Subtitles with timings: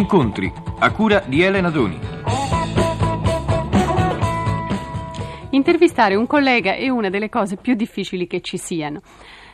[0.00, 1.98] Incontri, a cura di Elena Doni.
[5.50, 9.02] Intervistare un collega è una delle cose più difficili che ci siano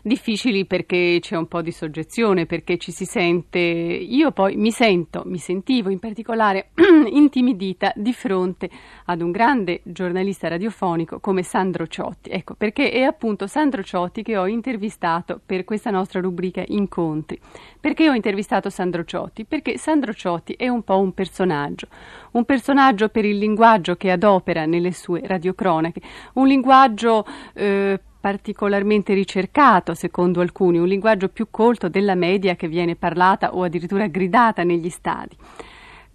[0.07, 5.23] difficili perché c'è un po' di soggezione, perché ci si sente, io poi mi sento,
[5.27, 6.71] mi sentivo in particolare
[7.11, 8.71] intimidita di fronte
[9.07, 12.31] ad un grande giornalista radiofonico come Sandro Ciotti.
[12.31, 17.41] Ecco, perché è appunto Sandro Ciotti che ho intervistato per questa nostra rubrica Incontri.
[17.81, 19.45] Perché ho intervistato Sandro Ciotti?
[19.45, 21.89] Perché Sandro Ciotti è un po' un personaggio,
[22.33, 26.01] un personaggio per il linguaggio che adopera nelle sue radiocronache,
[26.35, 32.97] un linguaggio eh, particolarmente ricercato, secondo alcuni, un linguaggio più colto della media che viene
[32.97, 35.37] parlata o addirittura gridata negli stadi.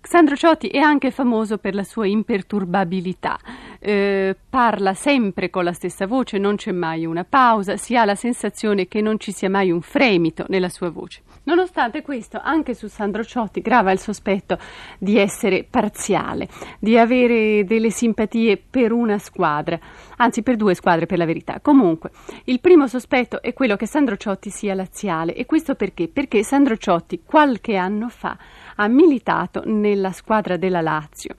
[0.04, 3.38] Sandro Ciotti è anche famoso per la sua imperturbabilità,
[3.84, 8.14] eh, parla sempre con la stessa voce, non c'è mai una pausa, si ha la
[8.14, 11.24] sensazione che non ci sia mai un fremito nella sua voce.
[11.44, 14.60] Nonostante questo, anche su Sandro Ciotti grava il sospetto
[15.00, 16.48] di essere parziale,
[16.80, 19.80] di avere delle simpatie per una squadra,
[20.18, 21.60] anzi per due squadre per la verità.
[21.60, 22.12] Comunque,
[22.46, 26.08] il primo sospetto è quello che Sandro Ciotti sia laziale e questo perché?
[26.08, 28.38] Perché Sandro Ciotti qualche anno fa
[28.76, 31.34] ha militato nella squadra della Lazio,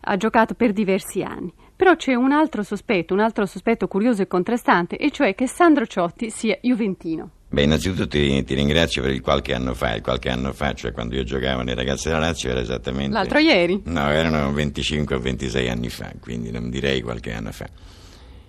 [0.00, 1.52] ha giocato per diversi anni.
[1.82, 5.84] Però c'è un altro sospetto, un altro sospetto curioso e contrastante, e cioè che Sandro
[5.84, 7.30] Ciotti sia juventino.
[7.48, 9.96] Beh, innanzitutto ti, ti, ringrazio per il qualche anno fa.
[9.96, 13.12] Il qualche anno fa, cioè quando io giocavo nei ragazzi della Lazio, era esattamente.
[13.12, 13.82] L'altro ieri?
[13.86, 17.68] No, erano 25 o 26 anni fa, quindi non direi qualche anno fa.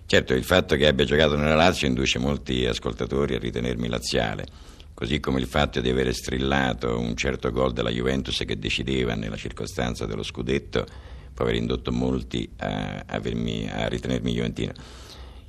[0.06, 4.46] Certo, il fatto che abbia giocato nella Lazio induce molti ascoltatori a ritenermi laziale,
[4.94, 9.38] così come il fatto di avere strillato un certo gol della Juventus che decideva nella
[9.38, 10.86] circostanza dello scudetto
[11.34, 14.74] può aver indotto molti a, avermi, a ritenermi juventino.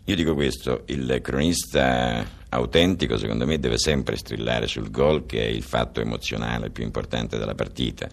[0.06, 5.48] Io dico questo, il cronista autentico secondo me deve sempre strillare sul gol che è
[5.48, 8.08] il fatto emozionale più importante della partita.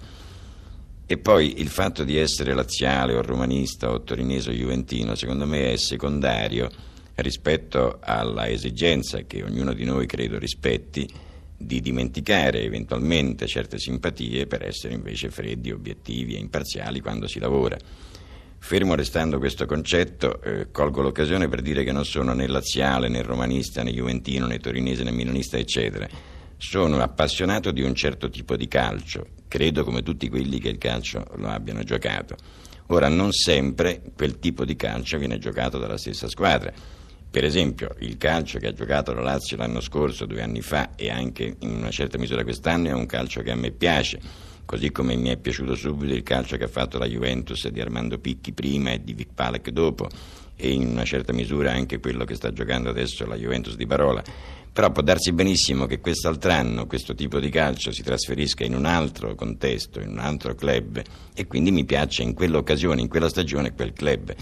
[1.05, 5.73] E poi il fatto di essere laziale o romanista o torinese o juventino secondo me
[5.73, 6.69] è secondario
[7.15, 11.07] rispetto alla esigenza che ognuno di noi credo rispetti
[11.65, 17.77] di dimenticare eventualmente certe simpatie per essere invece freddi, obiettivi e imparziali quando si lavora.
[18.63, 23.23] Fermo restando questo concetto, eh, colgo l'occasione per dire che non sono né laziale, né
[23.23, 26.07] romanista, né juventino, né torinese, né milanista, eccetera.
[26.57, 31.25] Sono appassionato di un certo tipo di calcio, credo come tutti quelli che il calcio
[31.37, 32.35] lo abbiano giocato.
[32.87, 36.71] Ora, non sempre quel tipo di calcio viene giocato dalla stessa squadra.
[37.31, 41.09] Per esempio, il calcio che ha giocato la Lazio l'anno scorso, due anni fa, e
[41.09, 44.19] anche in una certa misura quest'anno, è un calcio che a me piace
[44.65, 48.19] così come mi è piaciuto subito il calcio che ha fatto la Juventus di Armando
[48.19, 50.09] Picchi prima e di Vic Palek dopo
[50.55, 54.21] e in una certa misura anche quello che sta giocando adesso la Juventus di Parola.
[54.73, 58.85] Però può darsi benissimo che quest'altro anno questo tipo di calcio si trasferisca in un
[58.85, 61.01] altro contesto, in un altro club
[61.33, 64.33] e quindi mi piace in quell'occasione, in quella stagione quel club.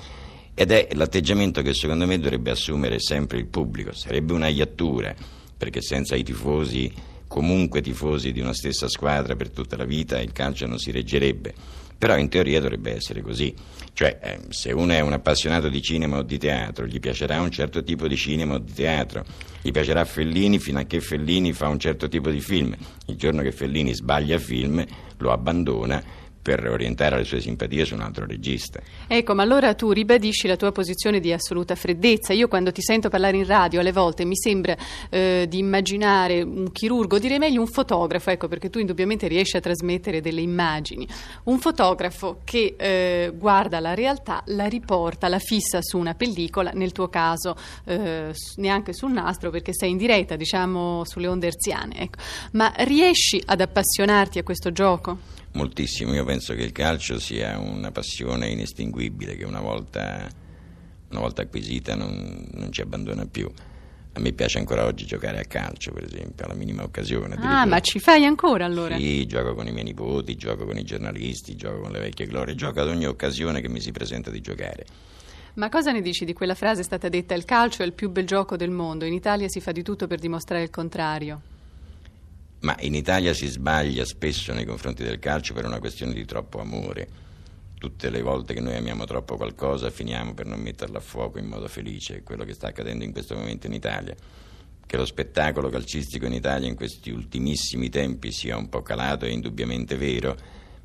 [0.59, 3.93] Ed è l'atteggiamento che secondo me dovrebbe assumere sempre il pubblico.
[3.93, 5.15] Sarebbe una iattura,
[5.55, 6.91] perché senza i tifosi
[7.29, 11.53] comunque tifosi di una stessa squadra per tutta la vita, il calcio non si reggerebbe.
[11.97, 13.55] Però in teoria dovrebbe essere così.
[13.93, 17.51] Cioè, eh, se uno è un appassionato di cinema o di teatro, gli piacerà un
[17.51, 19.23] certo tipo di cinema o di teatro,
[19.61, 22.75] gli piacerà Fellini fino a che Fellini fa un certo tipo di film.
[23.05, 24.85] Il giorno che Fellini sbaglia film,
[25.19, 26.03] lo abbandona
[26.41, 28.79] per orientare le sue simpatie su un altro regista.
[29.07, 32.33] Ecco, ma allora tu ribadisci la tua posizione di assoluta freddezza.
[32.33, 34.75] Io quando ti sento parlare in radio alle volte mi sembra
[35.09, 39.59] eh, di immaginare un chirurgo, direi meglio un fotografo, ecco, perché tu indubbiamente riesci a
[39.59, 41.07] trasmettere delle immagini.
[41.43, 46.91] Un fotografo che eh, guarda la realtà, la riporta, la fissa su una pellicola, nel
[46.91, 51.99] tuo caso eh, neanche sul nastro perché sei in diretta, diciamo, sulle onde erziane.
[51.99, 52.19] Ecco.
[52.53, 55.37] Ma riesci ad appassionarti a questo gioco?
[55.53, 56.13] Moltissimo.
[56.13, 60.27] Io penso che il calcio sia una passione inestinguibile che una volta,
[61.09, 63.49] una volta acquisita non, non, ci abbandona più.
[64.13, 67.35] A me piace ancora oggi giocare a calcio, per esempio, alla minima occasione.
[67.35, 68.97] Ah, ma ci fai ancora allora?
[68.97, 72.55] Sì, gioco con i miei nipoti, gioco con i giornalisti, gioco con le vecchie glorie,
[72.55, 74.85] gioco ad ogni occasione che mi si presenta di giocare.
[75.53, 78.25] Ma cosa ne dici di quella frase stata detta il calcio è il più bel
[78.25, 81.41] gioco del mondo, in Italia si fa di tutto per dimostrare il contrario?
[82.61, 86.59] Ma in Italia si sbaglia spesso nei confronti del calcio per una questione di troppo
[86.59, 87.27] amore.
[87.77, 91.45] Tutte le volte che noi amiamo troppo qualcosa finiamo per non metterla a fuoco in
[91.45, 94.13] modo felice, è quello che sta accadendo in questo momento in Italia.
[94.85, 99.29] Che lo spettacolo calcistico in Italia in questi ultimissimi tempi sia un po' calato è
[99.29, 100.35] indubbiamente vero,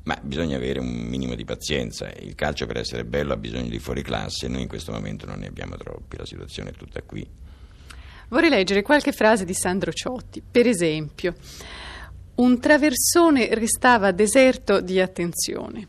[0.03, 2.09] ma bisogna avere un minimo di pazienza.
[2.13, 5.25] Il calcio per essere bello ha bisogno di fuori classe e noi in questo momento
[5.25, 7.27] non ne abbiamo troppi, la situazione è tutta qui.
[8.29, 10.41] Vorrei leggere qualche frase di Sandro Ciotti.
[10.49, 11.35] Per esempio,
[12.35, 15.87] Un traversone restava deserto di attenzione.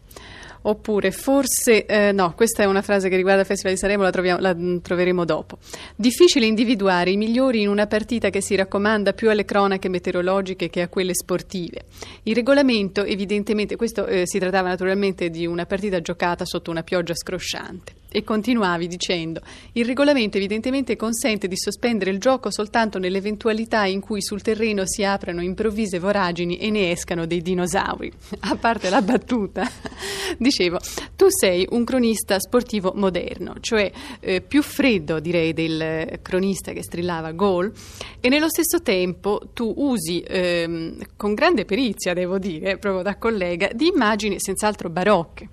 [0.63, 4.11] Oppure forse, eh, no, questa è una frase che riguarda il Festival di Sanremo, la,
[4.11, 5.59] troviamo, la troveremo dopo.
[5.95, 10.83] Difficile individuare i migliori in una partita che si raccomanda più alle cronache meteorologiche che
[10.83, 11.85] a quelle sportive.
[12.25, 17.15] Il regolamento, evidentemente, questo eh, si trattava naturalmente di una partita giocata sotto una pioggia
[17.15, 17.95] scrosciante.
[18.17, 19.43] E continuavi dicendo:
[19.73, 25.05] Il regolamento evidentemente consente di sospendere il gioco soltanto nell'eventualità in cui sul terreno si
[25.05, 28.11] aprano improvvise voragini e ne escano dei dinosauri.
[28.41, 29.71] A parte la battuta,
[30.39, 30.79] dicevo,
[31.15, 37.33] tu sei un cronista sportivo moderno, cioè eh, più freddo direi del cronista che strillava
[37.33, 37.71] gol,
[38.19, 43.69] e nello stesso tempo tu usi ehm, con grande perizia, devo dire, proprio da collega,
[43.75, 45.49] di immagini senz'altro barocche.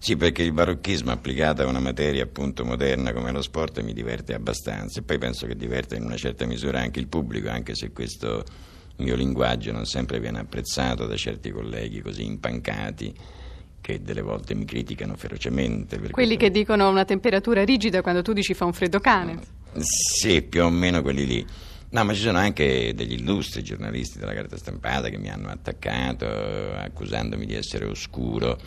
[0.00, 4.32] Sì, perché il barocchismo applicato a una materia appunto moderna come lo sport mi diverte
[4.32, 7.90] abbastanza e poi penso che diverte in una certa misura anche il pubblico, anche se
[7.90, 8.44] questo
[8.98, 13.14] mio linguaggio non sempre viene apprezzato da certi colleghi così impancati
[13.80, 15.98] che delle volte mi criticano ferocemente.
[16.10, 19.38] Quelli che dicono una temperatura rigida quando tu dici fa un freddo cane.
[19.78, 21.46] Sì, più o meno quelli lì.
[21.90, 26.26] No, ma ci sono anche degli illustri giornalisti della carta stampata che mi hanno attaccato
[26.26, 28.58] accusandomi di essere oscuro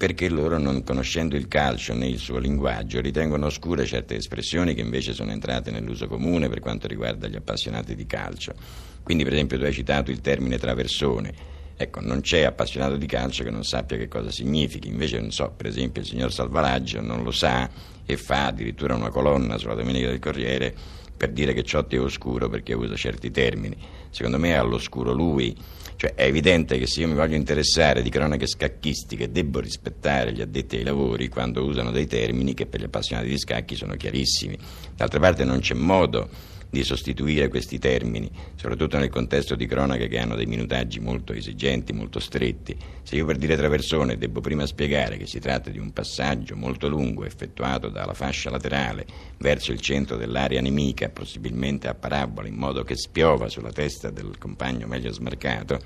[0.00, 4.80] perché loro, non conoscendo il calcio né il suo linguaggio, ritengono oscure certe espressioni che
[4.80, 8.54] invece sono entrate nell'uso comune per quanto riguarda gli appassionati di calcio.
[9.02, 11.34] Quindi, per esempio, tu hai citato il termine traversone.
[11.76, 15.52] Ecco, non c'è appassionato di calcio che non sappia che cosa significhi, invece, non so,
[15.54, 17.68] per esempio, il signor Salvaraggio non lo sa
[18.06, 20.74] e fa addirittura una colonna sulla Domenica del Corriere
[21.14, 23.76] per dire che Ciotti è oscuro perché usa certi termini.
[24.08, 25.54] Secondo me è all'oscuro lui
[26.00, 30.40] cioè è evidente che se io mi voglio interessare di cronache scacchistiche devo rispettare gli
[30.40, 34.56] addetti ai lavori quando usano dei termini che per gli appassionati di scacchi sono chiarissimi.
[34.96, 36.30] D'altra parte non c'è modo
[36.70, 41.92] di sostituire questi termini, soprattutto nel contesto di cronache che hanno dei minutaggi molto esigenti,
[41.92, 42.76] molto stretti.
[43.02, 46.88] Se io per dire traversone devo prima spiegare che si tratta di un passaggio molto
[46.88, 49.04] lungo effettuato dalla fascia laterale
[49.38, 54.38] verso il centro dell'area nemica, possibilmente a parabola, in modo che spiova sulla testa del
[54.38, 55.80] compagno meglio smarcato,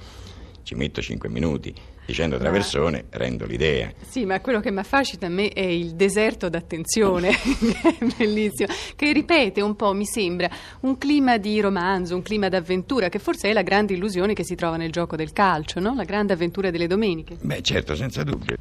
[0.65, 1.73] ci metto 5 minuti.
[2.07, 3.19] Dicendo traversone ma...
[3.19, 3.91] rendo l'idea.
[4.07, 7.31] Sì, ma quello che mi affascina a me è il deserto d'attenzione,
[8.19, 10.51] bellissimo, che ripete un po', mi sembra,
[10.81, 14.55] un clima di romanzo, un clima d'avventura, che forse è la grande illusione che si
[14.55, 15.95] trova nel gioco del calcio, no?
[15.95, 17.37] la grande avventura delle domeniche.
[17.41, 18.57] Beh, certo, senza dubbio.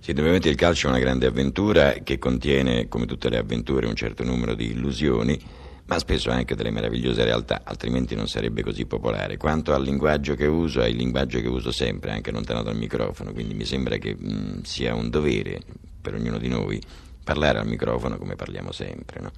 [0.00, 3.94] Sì, ovviamente il calcio è una grande avventura che contiene, come tutte le avventure, un
[3.94, 5.38] certo numero di illusioni
[5.86, 9.36] ma spesso anche delle meravigliose realtà, altrimenti non sarebbe così popolare.
[9.36, 13.32] Quanto al linguaggio che uso, è il linguaggio che uso sempre, anche lontano dal microfono,
[13.32, 15.60] quindi mi sembra che mh, mm, sia un dovere
[16.00, 16.80] per ognuno di noi
[17.22, 19.20] parlare al microfono come parliamo sempre.
[19.20, 19.30] No?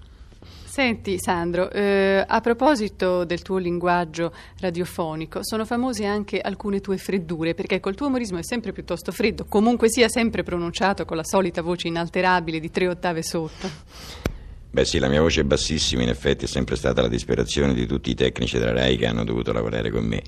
[0.65, 7.55] Senti Sandro, eh, a proposito del tuo linguaggio radiofonico, sono famose anche alcune tue freddure,
[7.55, 11.63] perché col tuo umorismo è sempre piuttosto freddo, comunque sia sempre pronunciato con la solita
[11.63, 14.37] voce inalterabile di tre ottave sotto.
[14.71, 18.11] Beh sì, la mia voce bassissima, in effetti è sempre stata la disperazione di tutti
[18.11, 20.23] i tecnici della RAI che hanno dovuto lavorare con me.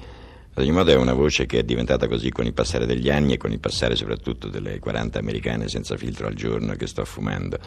[0.52, 3.34] Ad ogni modo è una voce che è diventata così con il passare degli anni
[3.34, 7.58] e con il passare soprattutto delle 40 americane senza filtro al giorno che sto fumando.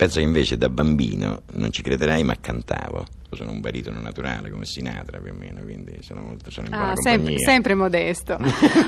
[0.00, 3.04] Penso che invece da bambino, non ci crederai, ma cantavo.
[3.32, 6.92] Sono un baritono naturale come Sinatra più o meno, quindi sono, molto, sono in buona
[6.92, 8.38] ah, sempre, sempre, modesto.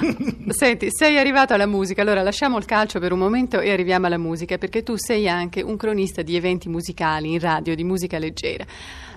[0.48, 4.16] Senti, sei arrivato alla musica, allora lasciamo il calcio per un momento e arriviamo alla
[4.16, 8.64] musica, perché tu sei anche un cronista di eventi musicali in radio, di musica leggera.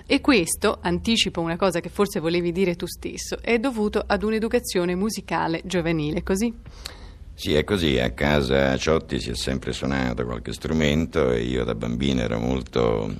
[0.06, 4.94] E questo, anticipo una cosa che forse volevi dire tu stesso, è dovuto ad un'educazione
[4.94, 6.52] musicale giovanile, così?
[7.38, 11.74] Sì, è così, a casa Ciotti si è sempre suonato qualche strumento e io da
[11.74, 13.14] bambino ero molto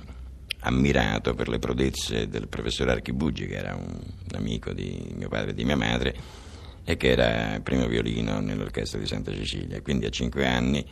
[0.61, 3.95] ammirato per le prodezze del professor Archibugi, che era un
[4.33, 6.15] amico di mio padre e di mia madre
[6.83, 9.83] e che era primo violino nell'orchestra di Santa Cecilia.
[9.83, 10.83] Quindi a cinque anni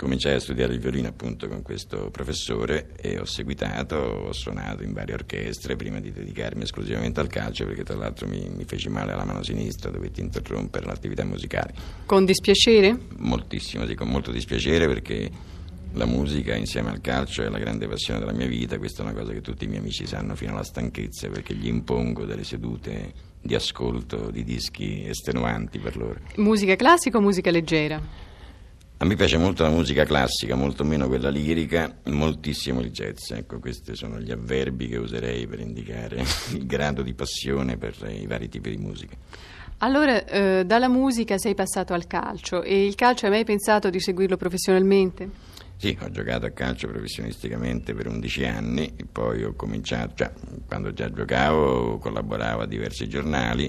[0.00, 4.94] cominciai a studiare il violino appunto con questo professore e ho seguitato, ho suonato in
[4.94, 9.12] varie orchestre prima di dedicarmi esclusivamente al calcio perché tra l'altro mi, mi feci male
[9.12, 11.74] alla mano sinistra, dovetti interrompere l'attività musicale.
[12.06, 12.98] Con dispiacere?
[13.18, 15.30] Moltissimo, sì, con molto dispiacere perché
[15.92, 19.14] la musica insieme al calcio è la grande passione della mia vita, questa è una
[19.14, 23.12] cosa che tutti i miei amici sanno fino alla stanchezza perché gli impongo delle sedute
[23.38, 26.20] di ascolto di dischi estenuanti per loro.
[26.36, 28.28] Musica classica o musica leggera?
[29.02, 33.30] A me piace molto la musica classica, molto meno quella lirica, moltissimo il jazz.
[33.30, 38.26] Ecco, questi sono gli avverbi che userei per indicare il grado di passione per i
[38.26, 39.16] vari tipi di musica.
[39.78, 44.00] Allora, eh, dalla musica sei passato al calcio e il calcio hai mai pensato di
[44.00, 45.30] seguirlo professionalmente?
[45.78, 50.30] Sì, ho giocato a calcio professionisticamente per 11 anni, poi ho cominciato, cioè,
[50.66, 53.66] quando già giocavo collaboravo a diversi giornali,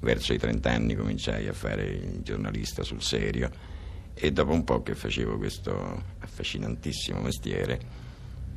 [0.00, 3.75] verso i 30 anni cominciai a fare il giornalista sul serio
[4.18, 7.78] e dopo un po' che facevo questo affascinantissimo mestiere,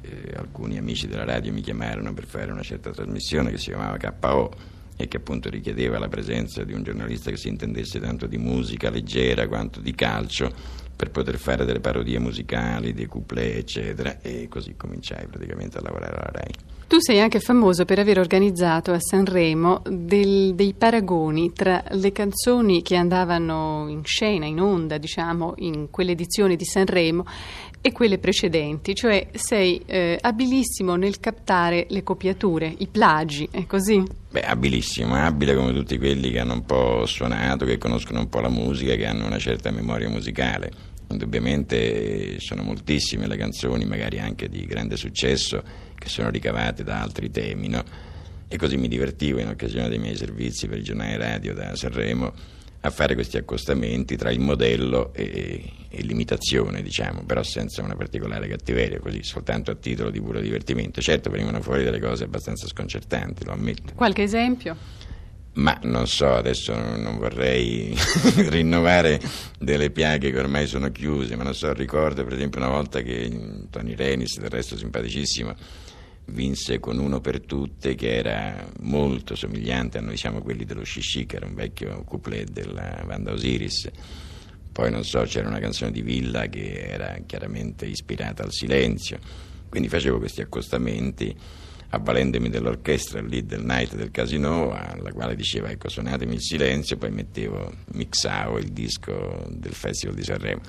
[0.01, 3.97] eh, alcuni amici della radio mi chiamarono per fare una certa trasmissione che si chiamava
[3.97, 4.51] KO
[4.95, 8.89] e che appunto richiedeva la presenza di un giornalista che si intendesse tanto di musica
[8.89, 10.53] leggera quanto di calcio
[11.00, 16.18] per poter fare delle parodie musicali, dei couplet, eccetera, e così cominciai praticamente a lavorare
[16.18, 16.53] alla RAI.
[16.88, 22.82] Tu sei anche famoso per aver organizzato a Sanremo del, dei paragoni tra le canzoni
[22.82, 27.25] che andavano in scena, in onda, diciamo, in quell'edizione di Sanremo
[27.79, 34.03] e quelle precedenti, cioè sei eh, abilissimo nel captare le copiature, i plagi, è così?
[34.32, 38.41] Beh, abilissimo, abile come tutti quelli che hanno un po' suonato, che conoscono un po'
[38.41, 40.88] la musica, che hanno una certa memoria musicale.
[41.09, 45.63] Indubbiamente sono moltissime le canzoni, magari anche di grande successo,
[45.95, 47.83] che sono ricavate da altri temi, no?
[48.47, 52.33] E così mi divertivo in occasione dei miei servizi per il giornale radio da Sanremo
[52.81, 58.47] a fare questi accostamenti tra il modello e, e, l'imitazione, diciamo, però senza una particolare
[58.47, 61.01] cattiveria, così soltanto a titolo di puro divertimento.
[61.01, 63.93] Certo venivano fuori delle cose abbastanza sconcertanti, lo ammetto.
[63.95, 64.77] Qualche esempio?
[65.53, 67.94] Ma non so, adesso non vorrei
[68.50, 69.20] rinnovare
[69.60, 73.65] delle piaghe che ormai sono chiuse, ma non so, ricordo per esempio una volta che
[73.70, 75.56] Tony Renis, del resto simpaticissimo,
[76.25, 81.25] vinse con uno per tutte che era molto somigliante a noi siamo quelli dello Shishi,
[81.25, 83.89] che era un vecchio couplet della Vanda Osiris.
[84.72, 89.20] Poi non so, c'era una canzone di Villa che era chiaramente ispirata al silenzio.
[89.68, 91.36] Quindi facevo questi accostamenti
[91.89, 97.12] avvalendomi dell'orchestra lì del night del casino, alla quale diceva ecco suonatemi il silenzio, poi
[97.12, 100.62] mettevo, mixavo il disco del Festival di Sanremo.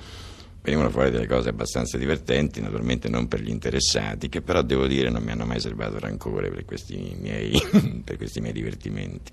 [0.62, 5.08] Venivano fuori delle cose abbastanza divertenti, naturalmente non per gli interessati, che però devo dire
[5.08, 7.58] non mi hanno mai serbato rancore per questi miei,
[8.04, 9.32] per questi miei divertimenti.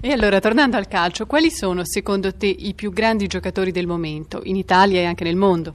[0.00, 4.40] E allora, tornando al calcio, quali sono secondo te i più grandi giocatori del momento,
[4.44, 5.74] in Italia e anche nel mondo?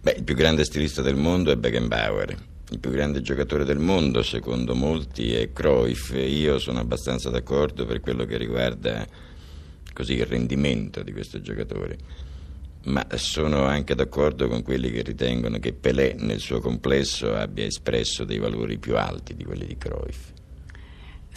[0.00, 2.36] Beh, il più grande stilista del mondo è Beckenbauer,
[2.70, 6.12] il più grande giocatore del mondo, secondo molti, è Cruyff.
[6.14, 9.06] Io sono abbastanza d'accordo per quello che riguarda
[9.92, 11.96] così, il rendimento di questo giocatore.
[12.84, 18.24] Ma sono anche d'accordo con quelli che ritengono che Pelé nel suo complesso abbia espresso
[18.24, 20.36] dei valori più alti di quelli di Cruyff.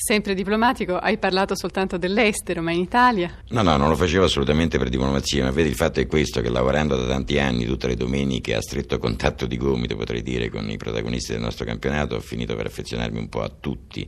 [0.04, 3.44] Sempre diplomatico, hai parlato soltanto dell'estero, ma in Italia?
[3.50, 6.50] No, no, non lo facevo assolutamente per diplomazia, ma vedi il fatto è questo, che
[6.50, 10.68] lavorando da tanti anni, tutte le domeniche, a stretto contatto di gomito, potrei dire, con
[10.72, 14.08] i protagonisti del nostro campionato, ho finito per affezionarmi un po' a tutti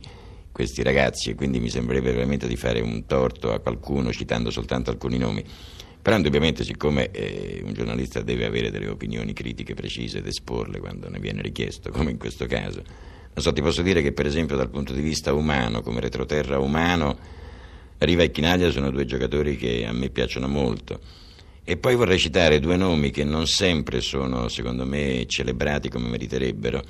[0.50, 4.90] questi ragazzi e quindi mi sembrerebbe veramente di fare un torto a qualcuno citando soltanto
[4.90, 5.44] alcuni nomi.
[6.02, 11.08] Però indubbiamente siccome eh, un giornalista deve avere delle opinioni critiche precise ed esporle quando
[11.08, 12.82] ne viene richiesto, come in questo caso,
[13.40, 17.16] so, ti posso dire che per esempio dal punto di vista umano, come retroterra umano,
[17.98, 21.00] Riva e Chinaglia sono due giocatori che a me piacciono molto.
[21.64, 26.82] E poi vorrei citare due nomi che non sempre sono, secondo me, celebrati come meriterebbero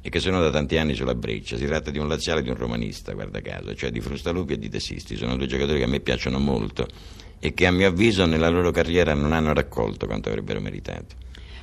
[0.00, 1.56] e che sono da tanti anni sulla breccia.
[1.56, 4.58] Si tratta di un laziale e di un romanista, guarda caso, cioè di Frustalupi e
[4.58, 4.80] di De.
[4.80, 6.88] Sono due giocatori che a me piacciono molto
[7.38, 11.14] e che a mio avviso nella loro carriera non hanno raccolto quanto avrebbero meritato.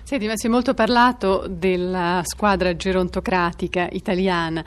[0.05, 4.63] Senti, ma si è molto parlato della squadra gerontocratica italiana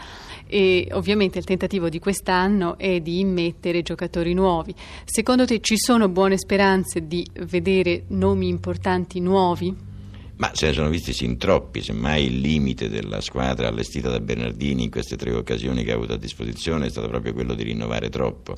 [0.47, 4.75] e ovviamente il tentativo di quest'anno è di immettere giocatori nuovi.
[5.05, 9.77] Secondo te ci sono buone speranze di vedere nomi importanti nuovi?
[10.37, 14.85] Ma se ne sono visti sin troppi, semmai il limite della squadra allestita da Bernardini
[14.85, 18.09] in queste tre occasioni che ha avuto a disposizione è stato proprio quello di rinnovare
[18.09, 18.55] troppo.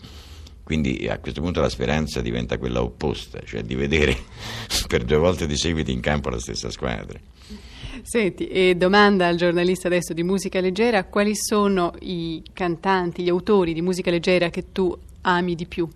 [0.68, 4.14] Quindi a questo punto la speranza diventa quella opposta, cioè di vedere
[4.86, 7.18] per due volte di seguito in campo la stessa squadra.
[8.02, 13.72] Senti, e domanda al giornalista adesso di musica leggera, quali sono i cantanti, gli autori
[13.72, 15.88] di musica leggera che tu ami di più?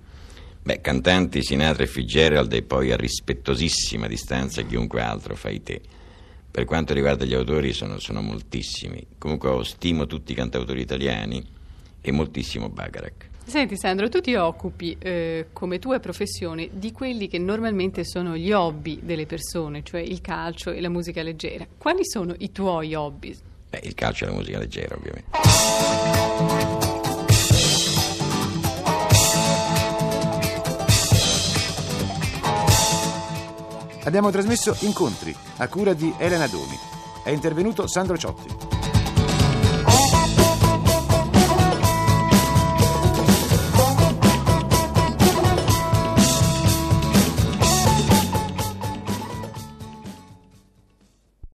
[0.62, 5.82] Beh, cantanti Sinatra e Fitzgerald e poi a rispettosissima distanza chiunque altro fai te.
[6.50, 9.06] Per quanto riguarda gli autori sono, sono moltissimi.
[9.18, 11.44] Comunque stimo tutti i cantautori italiani
[12.00, 13.28] e moltissimo Bacharach.
[13.44, 18.50] Senti Sandro, tu ti occupi eh, come tua professione di quelli che normalmente sono gli
[18.50, 21.66] hobby delle persone, cioè il calcio e la musica leggera.
[21.76, 23.36] Quali sono i tuoi hobby?
[23.68, 25.30] Beh, il calcio e la musica leggera, ovviamente.
[34.04, 36.76] Abbiamo trasmesso Incontri a cura di Elena Domi.
[37.22, 38.71] È intervenuto Sandro Ciotti.